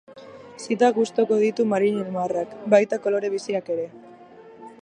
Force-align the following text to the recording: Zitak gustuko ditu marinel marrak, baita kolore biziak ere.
Zitak 0.63 0.97
gustuko 1.01 1.37
ditu 1.43 1.67
marinel 1.75 2.09
marrak, 2.17 2.57
baita 2.75 3.03
kolore 3.05 3.35
biziak 3.37 3.71
ere. 3.77 3.89